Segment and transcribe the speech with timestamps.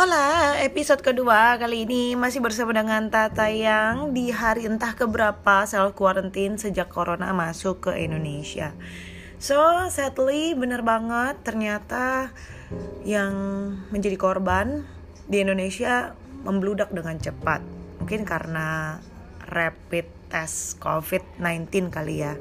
[0.00, 5.92] Hola, episode kedua kali ini masih bersama dengan Tata yang di hari entah keberapa self
[5.92, 8.72] quarantine sejak corona masuk ke Indonesia.
[9.36, 9.60] So,
[9.92, 12.32] sadly bener banget ternyata
[13.04, 13.36] yang
[13.92, 14.88] menjadi korban
[15.28, 16.16] di Indonesia
[16.48, 17.60] membludak dengan cepat.
[18.00, 18.96] Mungkin karena
[19.52, 22.40] rapid test COVID-19 kali ya.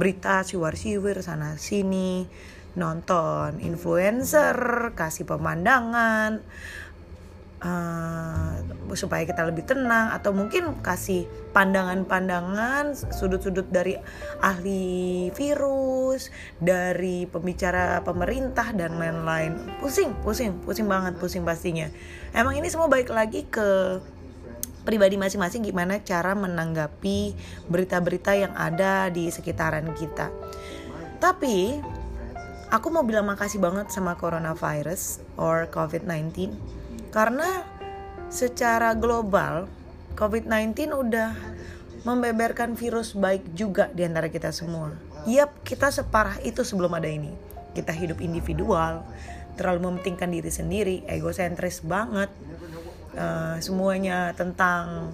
[0.00, 2.24] Berita siwar-siwir sana sini
[2.78, 4.54] nonton influencer
[4.94, 6.42] kasih pemandangan
[7.64, 8.56] uh,
[8.96, 13.94] supaya kita lebih tenang atau mungkin kasih pandangan-pandangan sudut-sudut dari
[14.42, 19.78] ahli virus dari pembicara pemerintah dan lain-lain.
[19.78, 21.86] Pusing pusing pusing banget pusing pastinya.
[22.34, 24.00] Emang ini semua baik lagi ke
[24.82, 27.36] pribadi masing-masing gimana cara menanggapi
[27.68, 30.32] berita-berita yang ada di sekitaran kita.
[31.20, 31.78] Tapi
[32.70, 36.54] aku mau bilang makasih banget sama coronavirus or COVID-19
[37.10, 37.66] karena
[38.30, 39.66] secara global
[40.14, 41.34] COVID-19 udah
[42.06, 44.94] membeberkan virus baik juga di antara kita semua.
[45.28, 47.34] Yap, kita separah itu sebelum ada ini.
[47.76, 49.04] Kita hidup individual,
[49.58, 52.32] terlalu mementingkan diri sendiri, egosentris banget.
[53.10, 55.10] Uh, semuanya tentang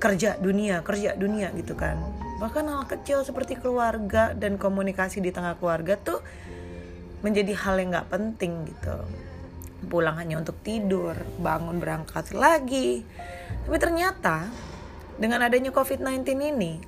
[0.00, 2.00] kerja dunia, kerja dunia gitu kan.
[2.40, 6.24] Bahkan hal kecil seperti keluarga dan komunikasi di tengah keluarga tuh
[7.20, 8.96] menjadi hal yang nggak penting gitu.
[9.88, 13.04] Pulang hanya untuk tidur bangun berangkat lagi.
[13.64, 14.48] Tapi ternyata
[15.20, 16.80] dengan adanya covid-19 ini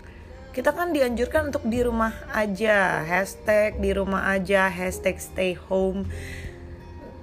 [0.52, 3.00] kita kan dianjurkan untuk di rumah aja.
[3.08, 6.04] Hashtag di rumah aja hashtag stay home.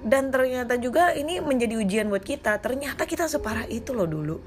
[0.02, 2.58] Dan ternyata juga ini menjadi ujian buat kita.
[2.58, 4.42] Ternyata kita separah itu loh dulu.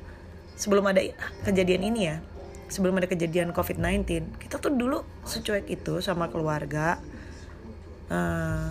[0.59, 0.99] Sebelum ada
[1.47, 2.19] kejadian ini ya.
[2.67, 4.03] Sebelum ada kejadian covid-19
[4.39, 6.99] kita tuh dulu secuek itu sama keluarga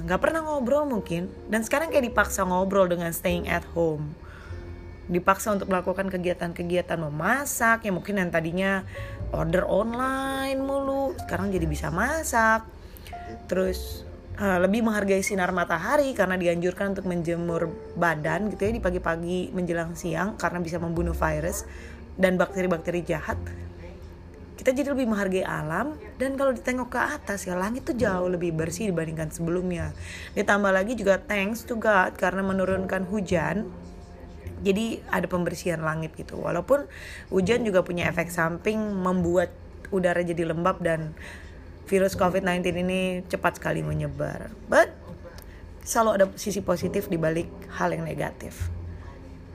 [0.07, 1.27] nggak uh, pernah ngobrol mungkin.
[1.51, 4.15] Dan sekarang kayak dipaksa ngobrol dengan staying at home.
[5.11, 8.86] Dipaksa untuk melakukan kegiatan-kegiatan memasak yang mungkin yang tadinya
[9.35, 12.63] order online mulu sekarang jadi bisa masak.
[13.51, 14.07] Terus
[14.39, 19.98] uh, lebih menghargai sinar matahari karena dianjurkan untuk menjemur badan gitu ya di pagi-pagi menjelang
[19.98, 21.67] siang karena bisa membunuh virus
[22.17, 23.41] dan bakteri-bakteri jahat
[24.62, 28.55] kita jadi lebih menghargai alam dan kalau ditengok ke atas ya langit tuh jauh lebih
[28.55, 29.90] bersih dibandingkan sebelumnya.
[30.39, 33.67] Ditambah lagi juga thanks to God karena menurunkan hujan
[34.62, 36.39] jadi ada pembersihan langit gitu.
[36.39, 36.86] Walaupun
[37.34, 39.50] hujan juga punya efek samping membuat
[39.90, 41.11] udara jadi lembab dan
[41.90, 44.46] virus COVID-19 ini cepat sekali menyebar.
[44.70, 44.94] But
[45.83, 47.50] selalu ada sisi positif di balik
[47.83, 48.70] hal yang negatif.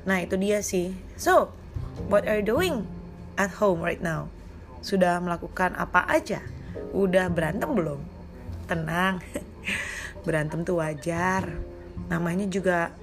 [0.03, 0.91] Nah itu dia sih.
[1.16, 1.56] So
[2.12, 2.84] what are you doing
[3.39, 4.28] at home right now
[4.88, 6.40] sudah melakukan apa aja?
[6.96, 8.00] Udah berantem belum?
[8.72, 9.20] Tenang,
[10.25, 11.52] berantem tuh wajar.
[12.08, 12.96] Namanya juga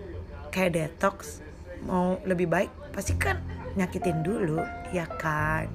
[0.49, 1.45] kayak detox.
[1.85, 3.45] Mau lebih baik, pasti kan
[3.77, 4.65] nyakitin dulu,
[4.97, 5.69] ya kan?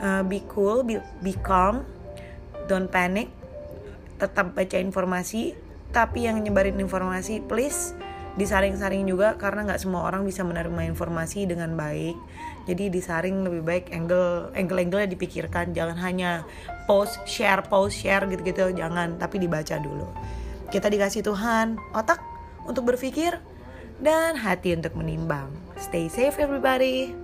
[0.00, 1.84] Uh, be cool, be, be calm,
[2.64, 3.28] don't panic.
[4.16, 5.52] Tetap baca informasi,
[5.92, 7.92] tapi yang nyebarin informasi, please
[8.34, 12.18] disaring-saring juga karena nggak semua orang bisa menerima informasi dengan baik.
[12.66, 15.72] Jadi disaring lebih baik angle angle angle dipikirkan.
[15.76, 16.42] Jangan hanya
[16.90, 18.74] post share post share gitu-gitu.
[18.74, 20.08] Jangan tapi dibaca dulu.
[20.68, 22.18] Kita dikasih Tuhan otak
[22.66, 23.38] untuk berpikir
[24.02, 25.48] dan hati untuk menimbang.
[25.78, 27.23] Stay safe everybody